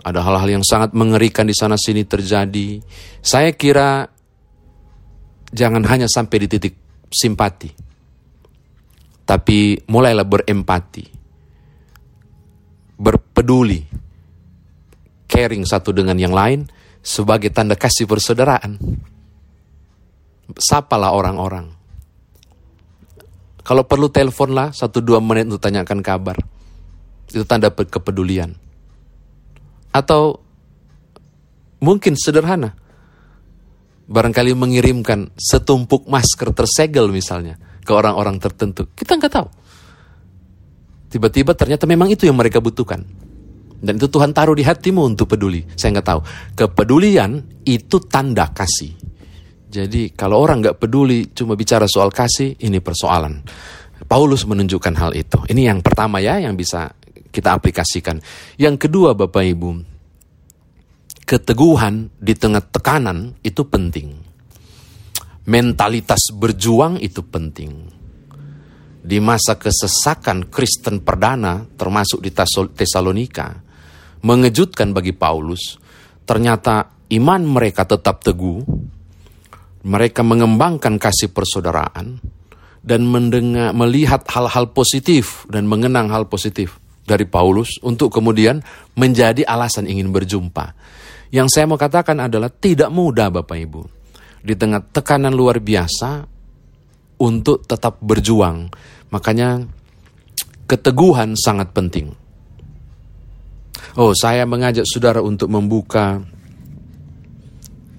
Ada 0.00 0.24
hal-hal 0.24 0.60
yang 0.60 0.64
sangat 0.64 0.96
mengerikan 0.96 1.44
di 1.44 1.52
sana 1.52 1.76
sini 1.76 2.08
terjadi. 2.08 2.80
Saya 3.20 3.52
kira 3.52 4.08
jangan 5.52 5.84
hanya 5.84 6.08
sampai 6.08 6.36
di 6.40 6.48
titik 6.48 6.74
simpati. 7.12 7.68
Tapi 9.28 9.76
mulailah 9.86 10.24
berempati. 10.24 11.19
Berpeduli. 13.00 13.80
Caring 15.24 15.64
satu 15.64 15.96
dengan 15.96 16.20
yang 16.20 16.36
lain 16.36 16.68
sebagai 17.00 17.48
tanda 17.48 17.72
kasih 17.80 18.04
persaudaraan. 18.04 18.76
Sapalah 20.60 21.16
orang-orang 21.16 21.80
kalau 23.70 23.86
perlu 23.86 24.10
telepon 24.10 24.50
lah 24.50 24.74
satu 24.74 24.98
dua 24.98 25.22
menit 25.22 25.46
untuk 25.46 25.62
tanyakan 25.62 26.02
kabar. 26.02 26.36
Itu 27.30 27.46
tanda 27.46 27.70
kepedulian. 27.70 28.50
Atau 29.94 30.42
mungkin 31.78 32.18
sederhana. 32.18 32.74
Barangkali 34.10 34.58
mengirimkan 34.58 35.30
setumpuk 35.38 36.10
masker 36.10 36.50
tersegel 36.50 37.14
misalnya 37.14 37.62
ke 37.86 37.94
orang-orang 37.94 38.42
tertentu. 38.42 38.90
Kita 38.90 39.14
nggak 39.14 39.32
tahu. 39.38 39.48
Tiba-tiba 41.10 41.58
ternyata 41.58 41.90
memang 41.90 42.06
itu 42.06 42.24
yang 42.24 42.38
mereka 42.38 42.62
butuhkan. 42.62 43.02
Dan 43.80 43.96
itu 43.98 44.06
Tuhan 44.06 44.30
taruh 44.30 44.54
di 44.54 44.62
hatimu 44.62 45.02
untuk 45.02 45.26
peduli. 45.34 45.66
Saya 45.74 45.98
nggak 45.98 46.06
tahu. 46.06 46.20
Kepedulian 46.54 47.42
itu 47.66 47.98
tanda 48.06 48.46
kasih. 48.54 48.94
Jadi 49.70 50.14
kalau 50.14 50.38
orang 50.38 50.62
nggak 50.62 50.78
peduli 50.78 51.34
cuma 51.34 51.58
bicara 51.58 51.90
soal 51.90 52.14
kasih, 52.14 52.54
ini 52.62 52.78
persoalan. 52.78 53.42
Paulus 54.06 54.46
menunjukkan 54.46 54.94
hal 54.94 55.12
itu. 55.18 55.38
Ini 55.50 55.74
yang 55.74 55.80
pertama 55.82 56.22
ya 56.22 56.38
yang 56.38 56.54
bisa 56.54 56.94
kita 57.30 57.54
aplikasikan. 57.56 58.18
Yang 58.58 58.86
kedua 58.86 59.14
Bapak 59.14 59.44
Ibu, 59.46 59.70
keteguhan 61.24 62.10
di 62.18 62.34
tengah 62.34 62.62
tekanan 62.62 63.38
itu 63.46 63.62
penting. 63.66 64.18
Mentalitas 65.46 66.30
berjuang 66.34 67.00
itu 67.00 67.22
penting. 67.26 67.99
Di 69.00 69.16
masa 69.16 69.56
kesesakan 69.56 70.52
Kristen 70.52 71.00
perdana 71.00 71.64
termasuk 71.74 72.20
di 72.20 72.30
Tesalonika, 72.76 73.56
mengejutkan 74.20 74.92
bagi 74.92 75.16
Paulus, 75.16 75.80
ternyata 76.28 76.92
iman 77.08 77.42
mereka 77.48 77.88
tetap 77.88 78.20
teguh, 78.20 78.60
mereka 79.88 80.20
mengembangkan 80.20 81.00
kasih 81.00 81.32
persaudaraan 81.32 82.20
dan 82.80 83.00
mendengar 83.08 83.72
melihat 83.72 84.24
hal-hal 84.28 84.72
positif 84.72 85.44
dan 85.48 85.64
mengenang 85.64 86.12
hal 86.12 86.28
positif 86.28 86.76
dari 87.04 87.26
Paulus 87.26 87.80
untuk 87.82 88.14
kemudian 88.14 88.62
menjadi 88.94 89.42
alasan 89.42 89.90
ingin 89.90 90.14
berjumpa. 90.14 90.76
Yang 91.34 91.48
saya 91.50 91.64
mau 91.66 91.80
katakan 91.80 92.18
adalah 92.22 92.50
tidak 92.50 92.90
mudah 92.94 93.30
Bapak 93.30 93.58
Ibu. 93.58 93.82
Di 94.40 94.54
tengah 94.56 94.80
tekanan 94.80 95.34
luar 95.34 95.60
biasa 95.60 96.29
untuk 97.20 97.68
tetap 97.68 98.00
berjuang. 98.00 98.72
Makanya 99.12 99.68
keteguhan 100.64 101.36
sangat 101.36 101.76
penting. 101.76 102.16
Oh, 104.00 104.16
saya 104.16 104.48
mengajak 104.48 104.88
saudara 104.88 105.20
untuk 105.20 105.52
membuka 105.52 106.24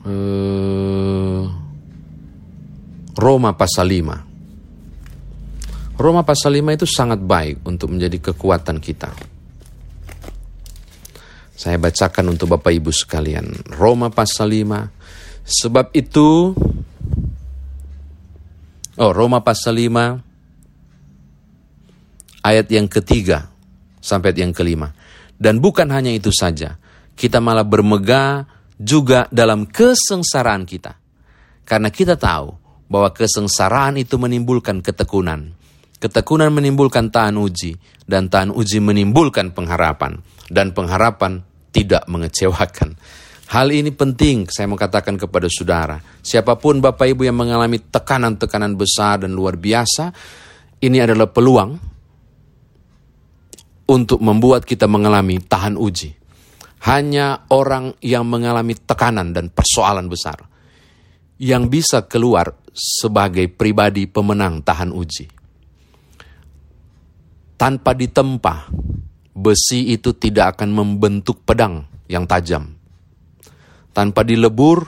uh, 0.08 1.44
Roma 3.20 3.52
pasal 3.54 3.92
5. 3.92 6.00
Roma 6.02 6.26
pasal 6.26 6.58
5 6.58 6.78
itu 6.82 6.88
sangat 6.90 7.22
baik 7.22 7.62
untuk 7.68 7.94
menjadi 7.94 8.34
kekuatan 8.34 8.82
kita. 8.82 9.14
Saya 11.54 11.78
bacakan 11.78 12.34
untuk 12.34 12.58
Bapak 12.58 12.74
Ibu 12.74 12.90
sekalian. 12.90 13.54
Roma 13.78 14.10
pasal 14.10 14.50
5. 14.50 14.90
Sebab 15.46 15.94
itu 15.94 16.58
Oh, 19.02 19.10
Roma 19.10 19.42
pasal 19.42 19.82
5 19.82 22.46
ayat 22.46 22.70
yang 22.70 22.86
ketiga 22.86 23.50
sampai 23.98 24.30
yang 24.38 24.54
kelima. 24.54 24.94
Dan 25.42 25.58
bukan 25.58 25.90
hanya 25.90 26.14
itu 26.14 26.30
saja, 26.30 26.78
kita 27.18 27.42
malah 27.42 27.66
bermegah 27.66 28.46
juga 28.78 29.26
dalam 29.34 29.66
kesengsaraan 29.66 30.70
kita. 30.70 31.02
Karena 31.66 31.90
kita 31.90 32.14
tahu 32.14 32.54
bahwa 32.86 33.10
kesengsaraan 33.10 33.98
itu 33.98 34.22
menimbulkan 34.22 34.86
ketekunan. 34.86 35.58
Ketekunan 35.98 36.54
menimbulkan 36.54 37.10
tahan 37.10 37.42
uji, 37.42 37.82
dan 38.06 38.30
tahan 38.30 38.54
uji 38.54 38.86
menimbulkan 38.86 39.50
pengharapan, 39.50 40.22
dan 40.54 40.78
pengharapan 40.78 41.42
tidak 41.74 42.06
mengecewakan. 42.06 43.02
Hal 43.52 43.68
ini 43.76 43.92
penting 43.92 44.48
saya 44.48 44.64
mau 44.72 44.80
katakan 44.80 45.20
kepada 45.20 45.52
saudara. 45.52 46.00
Siapa 46.24 46.56
pun 46.56 46.80
Bapak 46.80 47.04
Ibu 47.04 47.28
yang 47.28 47.36
mengalami 47.36 47.84
tekanan-tekanan 47.84 48.80
besar 48.80 49.28
dan 49.28 49.36
luar 49.36 49.60
biasa, 49.60 50.16
ini 50.80 51.04
adalah 51.04 51.28
peluang 51.28 51.76
untuk 53.92 54.24
membuat 54.24 54.64
kita 54.64 54.88
mengalami 54.88 55.44
tahan 55.44 55.76
uji. 55.76 56.16
Hanya 56.88 57.44
orang 57.52 58.00
yang 58.00 58.24
mengalami 58.24 58.72
tekanan 58.72 59.36
dan 59.36 59.52
persoalan 59.52 60.08
besar 60.08 60.48
yang 61.36 61.68
bisa 61.68 62.08
keluar 62.08 62.56
sebagai 62.72 63.52
pribadi 63.52 64.08
pemenang 64.08 64.64
tahan 64.64 64.96
uji. 64.96 65.28
Tanpa 67.60 67.92
ditempa, 68.00 68.72
besi 69.36 69.92
itu 69.92 70.16
tidak 70.16 70.56
akan 70.56 70.72
membentuk 70.72 71.44
pedang 71.44 71.84
yang 72.08 72.24
tajam. 72.24 72.81
Tanpa 73.92 74.24
dilebur, 74.24 74.88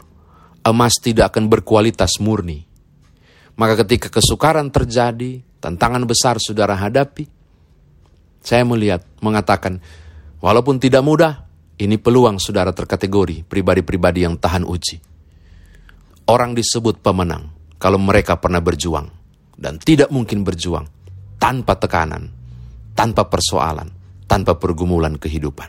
emas 0.63 0.95
tidak 1.03 1.35
akan 1.35 1.51
berkualitas 1.51 2.23
murni. 2.23 2.63
Maka 3.59 3.83
ketika 3.85 4.09
kesukaran 4.09 4.71
terjadi, 4.71 5.43
tantangan 5.59 6.07
besar 6.07 6.39
saudara 6.39 6.73
hadapi, 6.73 7.27
saya 8.43 8.63
melihat, 8.67 9.03
mengatakan, 9.19 9.79
walaupun 10.39 10.79
tidak 10.79 11.03
mudah, 11.03 11.47
ini 11.79 11.99
peluang 11.99 12.39
saudara 12.39 12.71
terkategori 12.71 13.43
pribadi-pribadi 13.47 14.23
yang 14.23 14.39
tahan 14.39 14.63
uji. 14.63 14.97
Orang 16.29 16.55
disebut 16.55 17.03
pemenang 17.03 17.51
kalau 17.75 17.99
mereka 17.99 18.39
pernah 18.39 18.63
berjuang 18.63 19.11
dan 19.59 19.75
tidak 19.79 20.07
mungkin 20.07 20.47
berjuang 20.47 20.87
tanpa 21.35 21.75
tekanan, 21.75 22.31
tanpa 22.95 23.27
persoalan, 23.27 23.91
tanpa 24.23 24.55
pergumulan 24.55 25.19
kehidupan. 25.19 25.67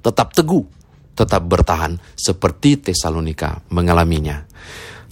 Tetap 0.00 0.32
teguh 0.32 0.81
tetap 1.12 1.44
bertahan 1.44 2.00
seperti 2.16 2.80
Tesalonika 2.80 3.60
mengalaminya. 3.72 4.44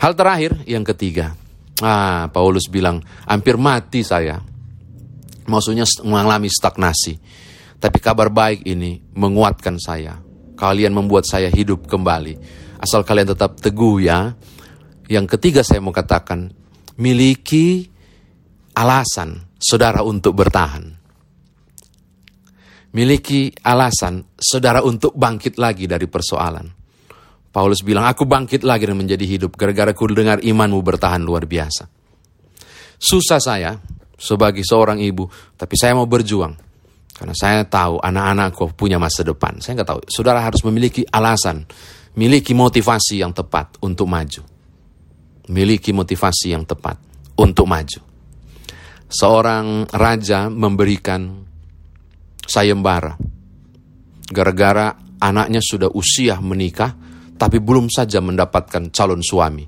Hal 0.00 0.16
terakhir 0.16 0.64
yang 0.64 0.84
ketiga, 0.84 1.36
ah 1.84 2.28
Paulus 2.32 2.68
bilang 2.72 3.04
hampir 3.28 3.60
mati 3.60 4.00
saya, 4.00 4.40
maksudnya 5.44 5.84
mengalami 6.04 6.48
stagnasi. 6.48 7.20
Tapi 7.80 7.96
kabar 7.96 8.28
baik 8.28 8.68
ini 8.68 9.00
menguatkan 9.16 9.80
saya. 9.80 10.20
Kalian 10.56 10.92
membuat 10.92 11.24
saya 11.24 11.48
hidup 11.48 11.88
kembali. 11.88 12.36
Asal 12.76 13.04
kalian 13.04 13.32
tetap 13.32 13.56
teguh 13.56 14.04
ya. 14.04 14.36
Yang 15.08 15.36
ketiga 15.36 15.64
saya 15.64 15.80
mau 15.80 15.92
katakan, 15.92 16.52
miliki 17.00 17.88
alasan 18.76 19.48
saudara 19.56 20.04
untuk 20.04 20.36
bertahan. 20.36 20.99
Miliki 22.90 23.54
alasan 23.62 24.34
saudara 24.34 24.82
untuk 24.82 25.14
bangkit 25.14 25.62
lagi 25.62 25.86
dari 25.86 26.10
persoalan. 26.10 26.66
Paulus 27.50 27.82
bilang, 27.82 28.06
aku 28.06 28.26
bangkit 28.26 28.62
lagi 28.62 28.86
dan 28.86 28.98
menjadi 28.98 29.26
hidup 29.26 29.58
gara-gara 29.58 29.90
ku 29.90 30.06
dengar 30.06 30.38
imanmu 30.42 30.78
bertahan 30.82 31.22
luar 31.22 31.46
biasa. 31.50 31.86
Susah 32.98 33.42
saya 33.42 33.74
sebagai 34.14 34.62
seorang 34.62 35.02
ibu, 35.02 35.26
tapi 35.58 35.74
saya 35.74 35.98
mau 35.98 36.06
berjuang. 36.06 36.54
Karena 37.14 37.34
saya 37.36 37.66
tahu 37.66 37.98
anak-anakku 38.00 38.72
punya 38.78 38.96
masa 38.96 39.26
depan. 39.26 39.58
Saya 39.58 39.82
nggak 39.82 39.90
tahu. 39.90 40.00
Saudara 40.08 40.40
harus 40.40 40.62
memiliki 40.62 41.02
alasan, 41.10 41.66
miliki 42.14 42.54
motivasi 42.54 43.20
yang 43.20 43.34
tepat 43.34 43.82
untuk 43.82 44.06
maju. 44.06 44.42
Miliki 45.50 45.90
motivasi 45.90 46.54
yang 46.54 46.62
tepat 46.62 46.96
untuk 47.34 47.66
maju. 47.66 48.00
Seorang 49.10 49.90
raja 49.90 50.46
memberikan 50.46 51.49
sayembara. 52.50 53.14
Gara-gara 54.26 54.98
anaknya 55.22 55.62
sudah 55.62 55.94
usia 55.94 56.42
menikah, 56.42 56.90
tapi 57.38 57.62
belum 57.62 57.86
saja 57.86 58.18
mendapatkan 58.18 58.90
calon 58.90 59.22
suami. 59.22 59.62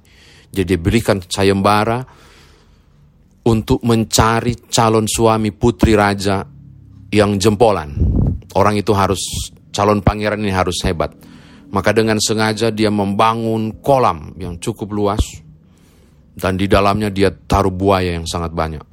Jadi 0.50 0.74
berikan 0.76 1.22
sayembara 1.22 2.02
untuk 3.46 3.86
mencari 3.86 4.66
calon 4.66 5.06
suami 5.06 5.54
putri 5.54 5.94
raja 5.94 6.42
yang 7.14 7.38
jempolan. 7.38 7.94
Orang 8.58 8.76
itu 8.76 8.92
harus, 8.92 9.50
calon 9.70 10.02
pangeran 10.04 10.42
ini 10.42 10.52
harus 10.52 10.82
hebat. 10.84 11.14
Maka 11.72 11.96
dengan 11.96 12.20
sengaja 12.20 12.68
dia 12.68 12.92
membangun 12.92 13.80
kolam 13.80 14.36
yang 14.36 14.60
cukup 14.60 14.92
luas, 14.92 15.24
dan 16.36 16.60
di 16.60 16.68
dalamnya 16.68 17.08
dia 17.08 17.32
taruh 17.32 17.72
buaya 17.72 18.12
yang 18.12 18.28
sangat 18.28 18.52
banyak. 18.52 18.84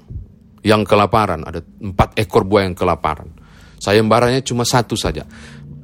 Yang 0.63 0.88
kelaparan, 0.88 1.43
ada 1.43 1.60
empat 1.60 2.15
ekor 2.15 2.48
buaya 2.48 2.72
yang 2.72 2.79
kelaparan. 2.79 3.38
Sayembaranya 3.79 4.43
cuma 4.43 4.67
satu 4.67 5.00
saja. 5.00 5.24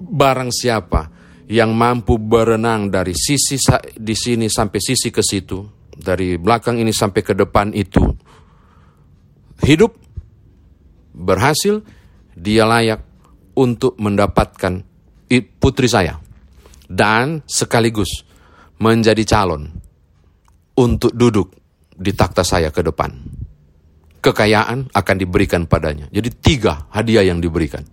Barang 0.06 0.52
siapa 0.52 1.10
yang 1.48 1.72
mampu 1.74 2.20
berenang 2.20 2.92
dari 2.92 3.16
sisi 3.16 3.56
di 3.96 4.16
sini 4.18 4.52
sampai 4.52 4.80
sisi 4.84 5.10
ke 5.10 5.24
situ, 5.24 5.90
dari 5.96 6.36
belakang 6.36 6.78
ini 6.78 6.92
sampai 6.92 7.22
ke 7.24 7.34
depan 7.34 7.72
itu, 7.72 8.04
hidup, 9.64 9.96
berhasil, 11.16 11.80
dia 12.36 12.68
layak 12.68 13.02
untuk 13.56 13.96
mendapatkan 13.98 14.84
putri 15.60 15.88
saya. 15.88 16.20
Dan 16.86 17.42
sekaligus 17.50 18.22
menjadi 18.78 19.26
calon 19.26 19.74
untuk 20.78 21.16
duduk 21.16 21.50
di 21.96 22.12
takhta 22.14 22.46
saya 22.46 22.70
ke 22.70 22.86
depan. 22.86 23.10
Kekayaan 24.26 24.90
akan 24.90 25.16
diberikan 25.22 25.70
padanya. 25.70 26.10
Jadi 26.10 26.34
tiga 26.34 26.90
hadiah 26.90 27.22
yang 27.22 27.38
diberikan. 27.38 27.86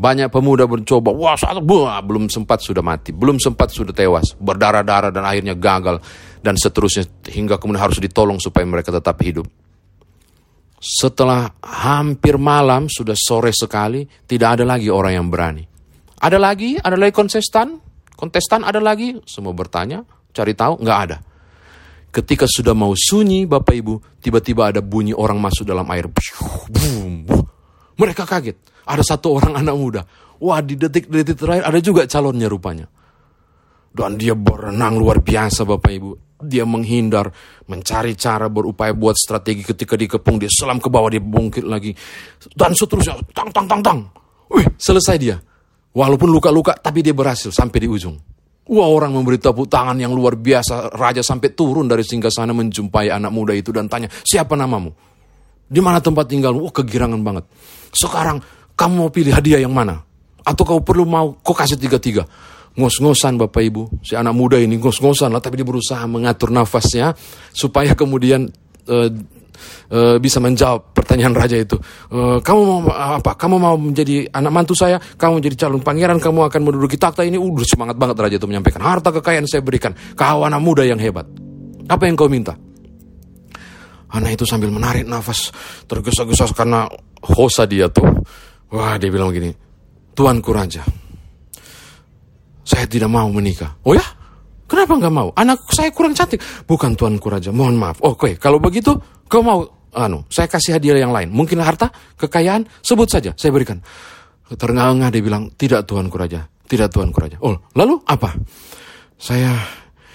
Banyak 0.00 0.32
pemuda 0.32 0.64
mencoba, 0.64 1.12
wah 1.12 1.36
satu, 1.36 1.60
wah, 1.60 2.00
belum 2.00 2.32
sempat 2.32 2.64
sudah 2.64 2.80
mati, 2.80 3.12
belum 3.12 3.36
sempat 3.36 3.68
sudah 3.68 3.92
tewas, 3.92 4.32
berdarah-darah 4.40 5.12
dan 5.12 5.28
akhirnya 5.28 5.52
gagal, 5.52 6.00
dan 6.40 6.56
seterusnya 6.56 7.04
hingga 7.28 7.60
kemudian 7.60 7.84
harus 7.84 8.00
ditolong 8.00 8.40
supaya 8.40 8.64
mereka 8.64 8.88
tetap 8.88 9.20
hidup. 9.20 9.44
Setelah 10.80 11.52
hampir 11.60 12.40
malam, 12.40 12.88
sudah 12.88 13.12
sore 13.12 13.52
sekali, 13.52 14.08
tidak 14.24 14.56
ada 14.56 14.64
lagi 14.64 14.88
orang 14.88 15.20
yang 15.20 15.28
berani. 15.28 15.68
Ada 16.16 16.40
lagi, 16.40 16.80
ada 16.80 16.96
lagi 16.96 17.12
kontestan, 17.12 17.76
kontestan 18.16 18.64
ada 18.64 18.80
lagi, 18.80 19.20
semua 19.28 19.52
bertanya, 19.52 20.00
cari 20.32 20.56
tahu, 20.56 20.80
nggak 20.80 20.98
ada. 21.04 21.20
Ketika 22.10 22.46
sudah 22.50 22.74
mau 22.74 22.90
sunyi, 22.98 23.46
Bapak 23.46 23.74
Ibu, 23.74 23.94
tiba-tiba 24.18 24.74
ada 24.74 24.82
bunyi 24.82 25.14
orang 25.14 25.38
masuk 25.38 25.62
dalam 25.62 25.86
air. 25.94 26.10
Mereka 28.00 28.26
kaget. 28.26 28.58
Ada 28.86 29.14
satu 29.14 29.38
orang 29.38 29.62
anak 29.62 29.76
muda. 29.78 30.02
Wah, 30.42 30.58
di 30.58 30.74
detik-detik 30.74 31.38
terakhir 31.38 31.64
ada 31.70 31.78
juga 31.78 32.02
calonnya 32.10 32.50
rupanya. 32.50 32.90
Dan 33.90 34.18
dia 34.18 34.34
berenang 34.34 34.98
luar 34.98 35.22
biasa 35.22 35.62
Bapak 35.62 35.92
Ibu 35.92 36.10
dia 36.40 36.64
menghindar, 36.64 37.28
mencari 37.68 38.16
cara 38.16 38.48
berupaya 38.48 38.96
buat 38.96 39.16
strategi 39.16 39.62
ketika 39.64 39.94
dikepung, 39.94 40.40
dia 40.40 40.48
selam 40.48 40.80
ke 40.80 40.88
bawah, 40.88 41.12
dia 41.12 41.20
bungkit 41.20 41.64
lagi. 41.64 41.92
Dan 42.56 42.72
seterusnya, 42.72 43.20
tang, 43.36 43.52
tang, 43.52 43.68
tang, 43.68 43.82
tang. 43.84 44.00
Wih, 44.50 44.66
selesai 44.80 45.16
dia. 45.20 45.36
Walaupun 45.92 46.30
luka-luka, 46.30 46.74
tapi 46.78 47.04
dia 47.04 47.14
berhasil 47.14 47.52
sampai 47.52 47.84
di 47.84 47.88
ujung. 47.90 48.16
Wah 48.70 48.86
orang 48.86 49.10
memberi 49.18 49.42
tepuk 49.42 49.66
tangan 49.66 49.98
yang 49.98 50.14
luar 50.14 50.38
biasa. 50.38 50.94
Raja 50.94 51.26
sampai 51.26 51.50
turun 51.58 51.90
dari 51.90 52.06
singgah 52.06 52.30
sana 52.30 52.54
menjumpai 52.54 53.10
anak 53.10 53.34
muda 53.34 53.50
itu 53.50 53.74
dan 53.74 53.90
tanya, 53.90 54.06
siapa 54.22 54.54
namamu? 54.54 54.94
Di 55.66 55.82
mana 55.82 55.98
tempat 55.98 56.30
tinggal? 56.30 56.54
Wah 56.54 56.70
kegirangan 56.70 57.18
banget. 57.18 57.50
Sekarang 57.90 58.38
kamu 58.78 58.94
mau 58.94 59.10
pilih 59.10 59.34
hadiah 59.34 59.58
yang 59.58 59.74
mana? 59.74 59.98
Atau 60.46 60.62
kau 60.62 60.80
perlu 60.80 61.02
mau, 61.02 61.34
kau 61.42 61.52
kasih 61.52 61.76
tiga-tiga 61.76 62.24
ngos-ngosan 62.78 63.34
Bapak 63.34 63.62
Ibu. 63.66 63.82
Si 64.06 64.14
anak 64.14 64.34
muda 64.34 64.56
ini 64.56 64.78
ngos-ngosan 64.78 65.34
lah, 65.34 65.42
tapi 65.42 65.58
dia 65.58 65.66
berusaha 65.66 66.06
mengatur 66.06 66.54
nafasnya 66.54 67.12
supaya 67.50 67.98
kemudian 67.98 68.46
uh, 68.86 69.10
uh, 69.90 70.16
bisa 70.20 70.38
menjawab 70.38 70.92
pertanyaan 70.92 71.34
raja 71.34 71.56
itu. 71.58 71.76
Uh, 72.12 72.38
kamu 72.40 72.60
mau 72.60 72.78
apa? 72.92 73.34
Kamu 73.34 73.56
mau 73.56 73.76
menjadi 73.76 74.28
anak 74.30 74.52
mantu 74.52 74.74
saya? 74.76 75.00
Kamu 75.00 75.40
menjadi 75.40 75.66
calon 75.66 75.80
pangeran? 75.80 76.18
Kamu 76.18 76.46
akan 76.46 76.60
menduduki 76.60 77.00
takhta 77.00 77.24
ini? 77.24 77.40
Udah 77.40 77.66
semangat 77.66 77.96
banget 77.96 78.16
raja 78.18 78.36
itu 78.36 78.46
menyampaikan. 78.48 78.82
Harta 78.82 79.10
kekayaan 79.14 79.48
saya 79.48 79.64
berikan. 79.64 79.96
Kau 80.18 80.44
anak 80.44 80.60
muda 80.60 80.82
yang 80.84 80.98
hebat. 80.98 81.24
Apa 81.90 82.06
yang 82.06 82.14
kau 82.14 82.30
minta? 82.30 82.54
Anak 84.10 84.38
itu 84.38 84.44
sambil 84.46 84.74
menarik 84.74 85.06
nafas 85.06 85.54
tergesa-gesa 85.86 86.50
karena 86.50 86.90
hosa 87.22 87.62
dia 87.66 87.86
tuh. 87.86 88.06
Wah 88.70 88.94
dia 88.98 89.10
bilang 89.10 89.34
begini, 89.34 89.50
Tuanku 90.14 90.54
Raja, 90.54 90.82
saya 92.62 92.86
tidak 92.86 93.10
mau 93.10 93.26
menikah. 93.30 93.74
Oh 93.82 93.94
ya? 93.94 94.02
Kenapa 94.70 94.94
nggak 94.94 95.10
mau? 95.10 95.34
Anak 95.34 95.66
saya 95.74 95.90
kurang 95.90 96.14
cantik. 96.14 96.38
Bukan 96.62 96.94
tuanku 96.94 97.26
raja, 97.26 97.50
mohon 97.50 97.74
maaf. 97.74 97.98
Oke, 98.06 98.38
kalau 98.38 98.62
begitu 98.62 98.94
kau 99.26 99.42
mau, 99.42 99.66
anu, 99.90 100.22
saya 100.30 100.46
kasih 100.46 100.78
hadiah 100.78 101.02
yang 101.02 101.10
lain. 101.10 101.26
Mungkin 101.34 101.58
harta, 101.58 101.90
kekayaan, 102.14 102.62
sebut 102.78 103.10
saja, 103.10 103.34
saya 103.34 103.50
berikan. 103.50 103.82
Terengah-engah 104.46 105.10
dia 105.10 105.22
bilang, 105.26 105.50
tidak 105.58 105.90
tuanku 105.90 106.14
raja, 106.14 106.46
tidak 106.70 106.94
tuanku 106.94 107.18
raja. 107.18 107.42
Oh, 107.42 107.58
lalu 107.74 107.98
apa? 108.06 108.30
Saya 109.18 109.58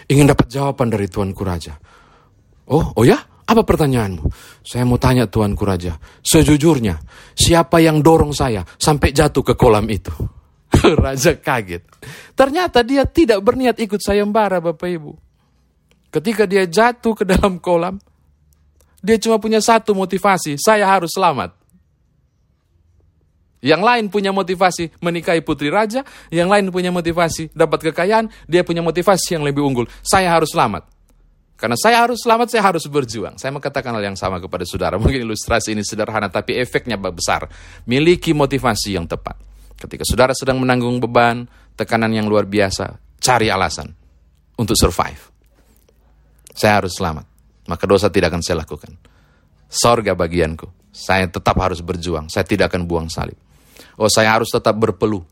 ingin 0.07 0.31
dapat 0.31 0.47
jawaban 0.47 0.87
dari 0.87 1.11
tuanku 1.11 1.43
raja. 1.43 1.75
Oh, 2.71 2.95
oh 2.95 3.03
ya? 3.03 3.19
Apa 3.45 3.61
pertanyaanmu? 3.61 4.23
Saya 4.63 4.87
mau 4.87 4.97
tanya 4.97 5.27
tuanku 5.27 5.67
raja, 5.67 5.99
sejujurnya, 6.23 6.97
siapa 7.35 7.83
yang 7.83 7.99
dorong 7.99 8.31
saya 8.31 8.63
sampai 8.79 9.11
jatuh 9.11 9.43
ke 9.45 9.53
kolam 9.53 9.85
itu? 9.91 10.15
Raja 11.03 11.33
kaget. 11.37 11.83
Ternyata 12.35 12.83
dia 12.83 13.07
tidak 13.07 13.39
berniat 13.41 13.79
ikut 13.79 13.99
sayembara 13.99 14.59
Bapak 14.59 14.89
Ibu. 14.89 15.13
Ketika 16.11 16.47
dia 16.47 16.63
jatuh 16.63 17.11
ke 17.11 17.23
dalam 17.27 17.59
kolam, 17.59 17.99
dia 19.03 19.19
cuma 19.19 19.37
punya 19.37 19.59
satu 19.59 19.91
motivasi, 19.91 20.55
saya 20.57 20.87
harus 20.87 21.11
selamat. 21.13 21.53
Yang 23.65 23.81
lain 23.81 24.05
punya 24.13 24.29
motivasi 24.29 24.93
menikahi 25.01 25.41
putri 25.41 25.73
raja, 25.73 26.05
yang 26.29 26.47
lain 26.47 26.69
punya 26.69 26.93
motivasi 26.93 27.49
dapat 27.51 27.91
kekayaan, 27.91 28.29
dia 28.45 28.61
punya 28.61 28.85
motivasi 28.85 29.35
yang 29.35 29.43
lebih 29.43 29.65
unggul. 29.65 29.89
Saya 30.05 30.29
harus 30.29 30.53
selamat. 30.53 30.85
Karena 31.55 31.79
saya 31.79 32.03
harus 32.03 32.19
selamat, 32.19 32.51
saya 32.51 32.63
harus 32.67 32.83
berjuang. 32.85 33.39
Saya 33.39 33.55
mengatakan 33.55 33.95
hal 33.95 34.03
yang 34.03 34.19
sama 34.19 34.43
kepada 34.43 34.67
saudara. 34.67 34.97
Mungkin 35.01 35.23
ilustrasi 35.23 35.71
ini 35.71 35.81
sederhana, 35.87 36.27
tapi 36.27 36.59
efeknya 36.59 36.99
besar. 36.99 37.47
Miliki 37.87 38.35
motivasi 38.35 38.99
yang 38.99 39.07
tepat. 39.07 39.39
Ketika 39.75 40.07
saudara 40.07 40.31
sedang 40.31 40.63
menanggung 40.63 41.03
beban, 41.03 41.51
tekanan 41.75 42.11
yang 42.15 42.31
luar 42.31 42.47
biasa, 42.47 42.95
cari 43.19 43.51
alasan 43.51 43.91
untuk 44.55 44.79
survive. 44.79 45.19
Saya 46.55 46.79
harus 46.79 46.95
selamat, 46.95 47.27
maka 47.67 47.83
dosa 47.83 48.07
tidak 48.07 48.31
akan 48.31 48.41
saya 48.41 48.63
lakukan. 48.63 48.95
Sorga 49.67 50.15
bagianku, 50.15 50.71
saya 50.95 51.27
tetap 51.27 51.59
harus 51.59 51.83
berjuang, 51.83 52.31
saya 52.31 52.47
tidak 52.47 52.71
akan 52.71 52.87
buang 52.87 53.11
salib. 53.11 53.35
Oh, 53.99 54.07
saya 54.07 54.31
harus 54.31 54.47
tetap 54.47 54.79
berpeluh, 54.79 55.27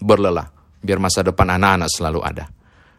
berlelah, 0.00 0.48
biar 0.80 0.96
masa 0.96 1.20
depan 1.20 1.52
anak-anak 1.60 1.92
selalu 1.92 2.20
ada. 2.24 2.48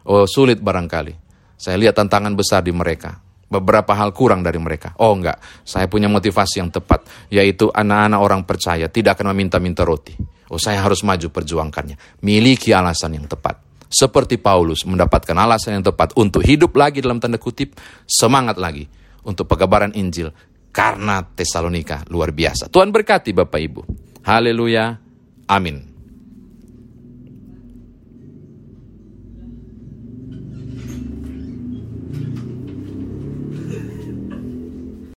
Oh, 0.06 0.30
sulit 0.30 0.62
barangkali. 0.62 1.26
Saya 1.58 1.74
lihat 1.74 1.98
tantangan 1.98 2.38
besar 2.38 2.62
di 2.62 2.70
mereka. 2.70 3.18
Beberapa 3.50 3.94
hal 3.98 4.14
kurang 4.14 4.42
dari 4.42 4.58
mereka. 4.58 4.94
Oh 4.98 5.14
enggak, 5.14 5.38
saya 5.62 5.86
punya 5.86 6.10
motivasi 6.10 6.58
yang 6.58 6.70
tepat, 6.74 7.06
yaitu 7.30 7.70
anak-anak 7.70 8.20
orang 8.22 8.42
percaya 8.42 8.90
tidak 8.90 9.18
akan 9.18 9.30
meminta-minta 9.34 9.86
roti 9.86 10.33
Oh 10.52 10.60
saya 10.60 10.82
harus 10.82 11.00
maju 11.06 11.30
perjuangkannya. 11.30 12.20
Miliki 12.24 12.74
alasan 12.74 13.16
yang 13.16 13.26
tepat. 13.30 13.60
Seperti 13.88 14.42
Paulus 14.42 14.82
mendapatkan 14.82 15.38
alasan 15.38 15.78
yang 15.78 15.86
tepat 15.86 16.18
untuk 16.18 16.42
hidup 16.42 16.74
lagi 16.74 16.98
dalam 16.98 17.22
tanda 17.22 17.38
kutip, 17.38 17.78
semangat 18.10 18.58
lagi 18.58 18.90
untuk 19.22 19.46
pengabaran 19.46 19.94
Injil 19.94 20.34
karena 20.74 21.22
Tesalonika 21.22 22.02
luar 22.10 22.34
biasa. 22.34 22.66
Tuhan 22.66 22.90
berkati 22.90 23.30
Bapak 23.30 23.60
Ibu. 23.62 23.82
Haleluya. 24.26 24.98
Amin. 25.46 25.93